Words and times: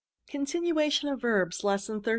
CONTINUATION 0.31 1.09
OF 1.09 1.21
VERBS. 1.21 1.63
Lesson 1.63 2.01
XIII. 2.03 2.09